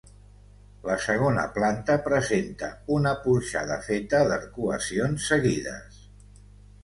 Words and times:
La 0.89 0.93
segona 1.01 1.41
planta 1.57 1.97
presenta 2.07 2.69
una 2.95 3.13
porxada 3.27 3.77
feta 3.89 4.21
d'arcuacions 4.31 5.27
seguides. 5.33 6.01